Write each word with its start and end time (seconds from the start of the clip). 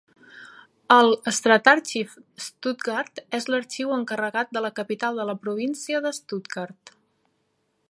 El 0.93 1.11
Stadtarchiv 1.39 2.15
Stuttgart 2.45 3.21
és 3.41 3.47
l'arxiu 3.55 3.93
encarregat 3.99 4.57
de 4.57 4.65
la 4.67 4.73
capital 4.81 5.23
de 5.23 5.29
la 5.33 5.39
província 5.47 6.03
de 6.07 6.17
Stuttgart. 6.23 6.95